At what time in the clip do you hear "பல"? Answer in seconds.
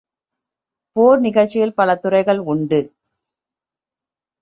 1.73-1.95